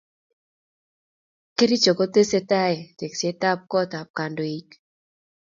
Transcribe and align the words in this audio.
Kericho 1.57 1.91
kotestaike 1.97 2.87
tekset 2.97 3.41
ab 3.49 3.59
kot 3.71 3.91
ab 4.01 4.09
kandoik 4.17 4.69